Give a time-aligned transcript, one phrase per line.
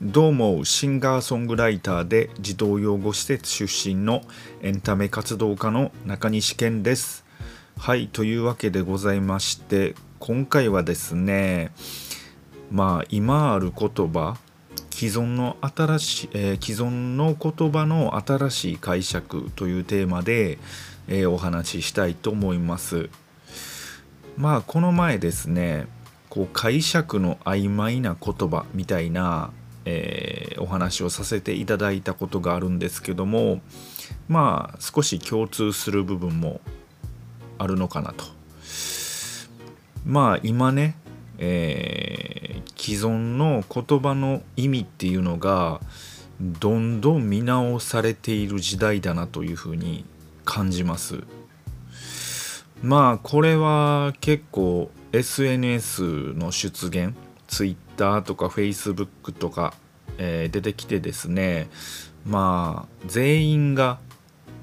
[0.00, 4.22] どうもシンガーソングライターで児童養護施設出身の
[4.62, 7.24] エンタメ活動家の中西健です。
[7.76, 11.72] はいというわけでございまして今回はですね
[12.70, 14.36] まあ今ある言葉
[14.90, 20.58] 既存の新しい、えー、既存の言葉の新しい解釈というテーマで、
[21.08, 23.10] えー、お話ししたいと思います。
[24.36, 25.88] まあこの前ですね
[26.28, 29.50] こう解釈の曖昧な言葉みたいな、
[29.90, 33.62] えー、お話をさせていただいたことがあるんですけども
[34.28, 36.60] まあ少し共通する部分も
[37.56, 38.24] あるのかなと。
[40.04, 40.94] まあ今ね、
[41.38, 45.80] えー、既存の言葉の意味っていうのが
[46.40, 50.04] どんどん見直されている時代だなというふうに
[50.44, 51.24] 感じます。
[52.82, 57.14] まあこれは結構 SNS の出現
[57.48, 59.74] Twitter とか Facebook とか、
[60.18, 61.68] えー、出てきてですね
[62.24, 63.98] まあ全員が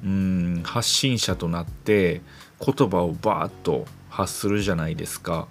[0.04, 2.22] うん発信者となって
[2.64, 5.48] 言葉をバーッと発するじゃないですか。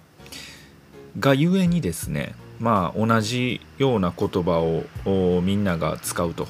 [1.19, 4.59] がゆえにですねまあ同じような言葉
[5.05, 6.47] をみんなが使うと。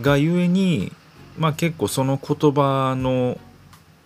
[0.00, 0.92] がゆえに
[1.38, 3.38] まあ結構その言葉の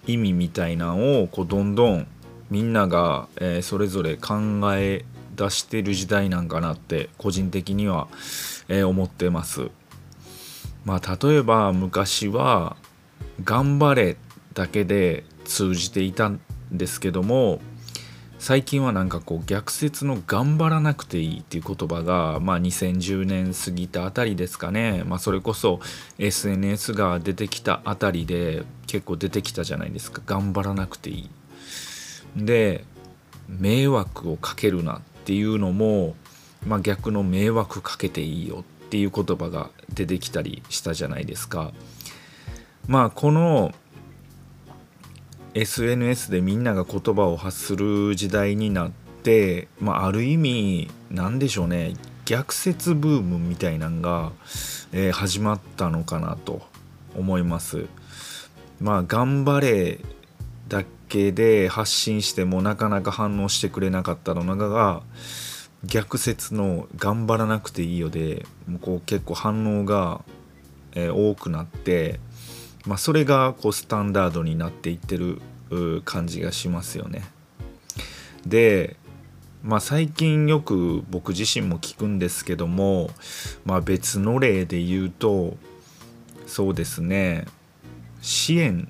[0.07, 2.07] 意味みたいなのをこうどんどん
[2.51, 4.37] みんなが、えー、それぞれ考
[4.75, 5.05] え
[5.39, 8.09] 出してる時代なんかなって個人的には、
[8.69, 9.71] えー、思ってます。
[10.85, 12.77] まあ例えば昔は
[13.45, 14.17] 「頑張れ」
[14.55, 16.41] だけで通じていたん
[16.73, 17.61] ですけども
[18.39, 25.81] 最近はなんかこう逆説の「頑張らなくていい」っていう言葉が、まあ、2010年過ぎたあたりですかね、まあ、それこそ
[26.19, 31.31] SNS が出てきたあたりで結構出てきたじゃないですか頑張らなくていい。
[32.37, 32.85] で
[33.49, 36.15] 迷惑をかけるなっていうのも、
[36.67, 41.73] まあ、逆の迷惑かけていいよっていう言葉が出てきたりしたじゃないですか。
[42.87, 43.73] まあこの
[45.53, 48.91] SNS でみんなが言葉を発する時代になっ
[49.23, 51.93] て、まあ、ある意味何でしょうね
[52.25, 54.33] 逆説ブームみたいなんが、
[54.93, 56.63] え、始まったのかなと
[57.15, 57.85] 思います。
[58.81, 60.01] まあ頑張れ
[60.69, 65.03] だけで発信してもなかなか反応してくれなかったのが
[65.85, 70.23] 逆説の「頑張らなくていいよで」もこう結構反応が、
[70.93, 72.21] えー、多くなって、
[72.87, 75.41] まあ、それがこうスタンダードになっていってる
[76.05, 77.25] 感じがしますよね。
[78.47, 78.97] で
[79.63, 83.11] まあ最近よく僕自身も聞くんですけども、
[83.65, 85.57] まあ、別の例で言うと
[86.47, 87.45] そうですね
[88.23, 88.89] 支援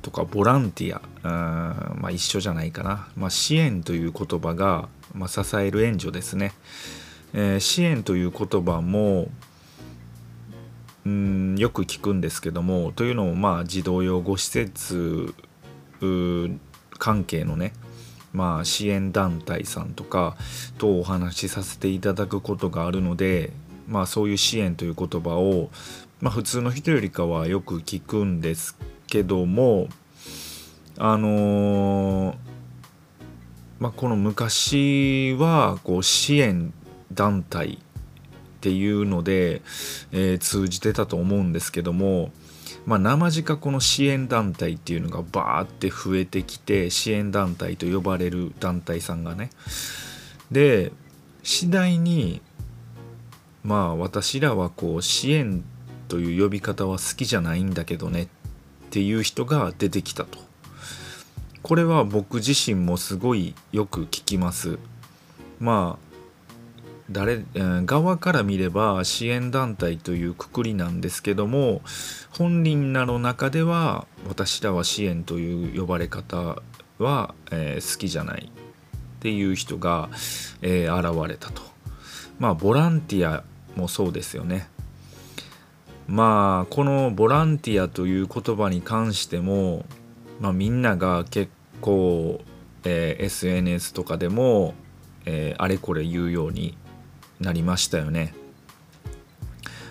[0.00, 6.52] とかボランティアあまあ一緒じゃないかな、まあ、支援という言葉が、まあ、支える援助ですね、
[7.32, 9.28] えー、支援という言葉も
[11.04, 15.34] うんよく聞くんですけどもというのもまあ児童養護施設
[16.98, 17.72] 関係のね
[18.32, 20.36] まあ支援団体さんとか
[20.78, 23.52] とお話しさせていただくことがあるので
[23.88, 25.70] まあそういう支援という言葉を、
[26.20, 28.76] まあ、普通の人よりかはよく聞くんです
[29.08, 29.88] けども
[30.98, 32.36] あのー、
[33.80, 36.72] まあ、この昔はこう支援
[37.12, 37.78] 団体っ
[38.60, 39.62] ていうので、
[40.12, 42.30] えー、通じてたと思うんですけども
[42.84, 49.50] まあ、生地この支援団体っていうのがバーって増えてきて支援団体と呼ばれる団体さんがね。
[50.50, 50.92] で
[51.42, 52.40] 次第に
[53.62, 55.64] まあ私らはこう支援
[56.08, 58.28] という呼び方は好きじゃないんだけどねっ
[58.90, 60.38] ていう人が出てきたと。
[61.62, 64.78] これは僕自身もすごいよく聞きます。
[65.60, 66.12] まあ
[67.10, 71.82] 誰、側から見れば支援団体というくくりなんですけども
[72.30, 76.62] 本人らの中では私らは支援という呼ばれ方
[76.98, 80.08] は、えー、好きじゃないっていう人が、
[80.62, 81.62] えー、現れたと。
[82.38, 83.44] まあボランティア
[83.76, 84.68] もそうですよね。
[86.08, 89.84] まあこのボランティアという言葉に関しても、
[90.40, 91.52] まあ、みんなが結
[91.82, 92.40] 構、
[92.84, 94.72] えー、SNS とかでも、
[95.26, 96.78] えー、あれこれ言うように
[97.40, 98.34] なりましたよね。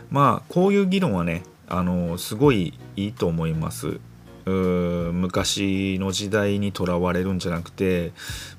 [0.10, 4.00] まあこういう議論はねあのすごいいいと思います。
[4.46, 8.12] 昔の時代にとらわれるんじゃなくて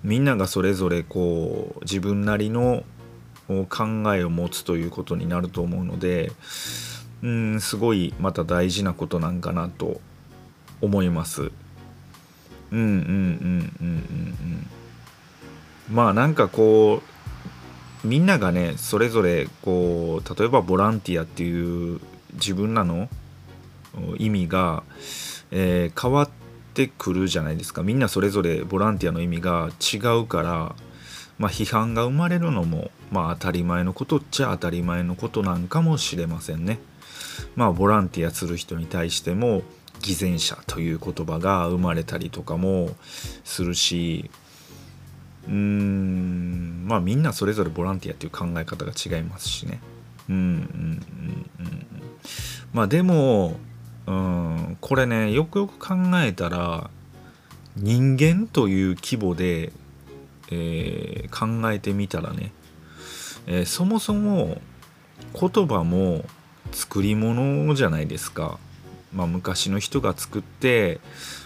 [0.05, 2.85] みんながそれぞれこう自分なりの
[3.49, 6.31] 考えを持つということになると思うので
[7.23, 10.01] うんすごいまた大事なことなんかなと
[10.81, 11.51] 思います。
[12.73, 12.97] うんうんうん
[13.81, 13.97] うんうん
[15.89, 15.95] うん。
[15.95, 17.03] まあなんかこ
[18.05, 22.01] うみんながねそれぞれこう例えばボランティアっていう
[22.35, 23.09] 自分らの
[24.19, 24.83] 意味が、
[25.51, 26.31] えー、変わっ
[26.75, 30.75] てくるじゃないですかみんなそれぞれボランティアの意味が違うから、
[31.39, 36.79] まあ、批判が生まれるのも、まあ、当たり前のことっちゃ当たり前のことなんかもしれませんね。
[37.57, 39.63] まあボランティアする人に対しても
[40.03, 42.91] 偽善者という言葉が生まれたりとかも
[43.45, 44.31] するし
[45.47, 49.81] うーんまあみんなそれぞれボランティアっていう考え方が違いますしね。
[50.29, 51.87] うんうんうんうん。
[52.73, 53.57] まあでも、
[54.07, 56.91] うん、これねよくよく考えたら
[57.77, 59.73] 人間という規模で、
[60.51, 62.53] えー、考えてみたらね、
[63.47, 64.61] えー、そもそも
[65.39, 66.25] 言葉も
[66.73, 68.59] 作り物じゃないですか。
[69.15, 71.01] まあ、昔の人が作って、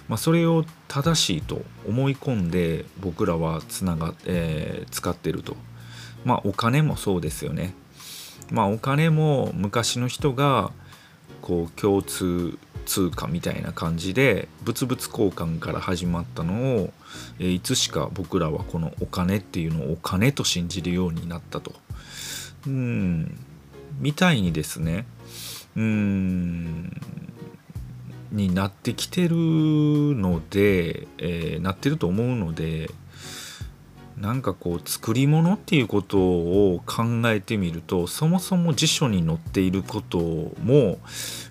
[0.08, 5.56] まあ、それを正しいと思い込んで僕らはつなが、えー、使ってると。
[6.24, 7.72] まあお金もそうですよね。
[8.50, 10.72] まあお金も昔の人が
[11.40, 16.92] こう共通通貨みたいな感じで物々交換から始まったのを、
[17.38, 21.72] え、いつしか僕らはこのお金っていうのをお金と信じるようになったと。
[22.66, 23.38] うん
[24.00, 25.06] みたいにですね
[25.76, 26.65] うん
[28.36, 32.90] になってきてるので、えー、なってると思うので
[34.18, 40.18] なんかこう作り物っていうことを考えてみるとそもそも辞書に載っていること
[40.62, 40.98] も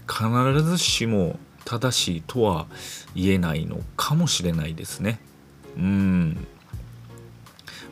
[0.07, 2.67] 必ずしも正しいとは
[3.15, 5.19] 言えないのかもしれないですね。
[5.77, 6.47] うん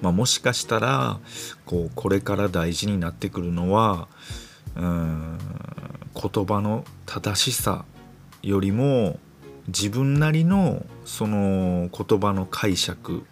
[0.01, 1.19] まあ、もしかしたら
[1.65, 4.07] こうこれから大事になってくるのは
[4.75, 5.37] うん
[6.13, 7.85] 言葉の正しさ
[8.43, 9.19] よりも
[9.67, 13.23] 自分なりのその言葉の解釈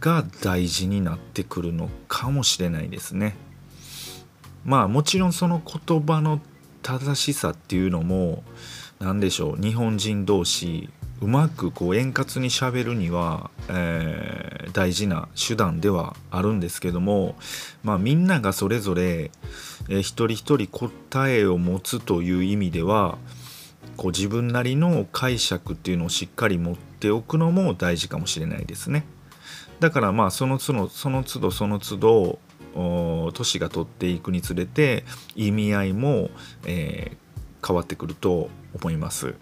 [0.00, 3.36] が大事になってくるのかもしれないですね。
[4.64, 6.40] まあもちろんその言葉の
[6.82, 8.42] 正しさっていうのも
[9.00, 10.88] 何でしょう日本人同士
[11.20, 17.36] うまくこう円滑にしゃべるには、えー、大事な手段ではあるんですけども
[17.82, 19.30] まあみんながそれぞれ、
[19.88, 23.18] えー、一人一人答えを持つという意味では
[24.00, 29.04] こう自分なりの解釈っていうのをしっかり持っておくのも大事かもしれないですね。
[29.78, 32.38] だからまあその都度その都度その都度
[33.34, 35.04] 年が取っていくにつれて
[35.36, 36.30] 意味合いも、
[36.64, 39.34] えー、変わってくると思います。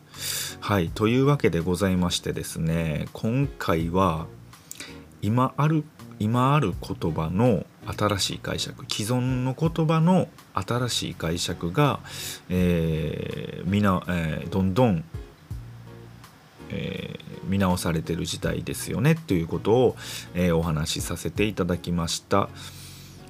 [0.58, 4.26] はいというわけでございましてですね今回は
[5.22, 5.84] 今ある
[6.20, 12.00] 今ある言葉の新しい解釈既存の言葉の新しい解釈が、
[12.48, 15.04] えー、みな、えー、どんどん、
[16.70, 19.96] えー、見直されてる時代ですよねということを、
[20.34, 22.48] えお話しさせていただきました。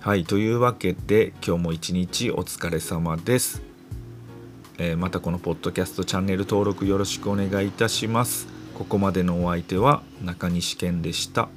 [0.00, 3.62] はいというわけで今日も一日お疲れ様です。
[4.78, 8.46] えまたこのポッドキャストチャンネル登録よろしくお願いいたします。
[8.74, 11.48] ここまでのお相手は中西健でした。